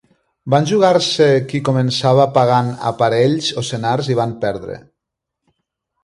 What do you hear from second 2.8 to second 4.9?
a parells o senars i van perdre.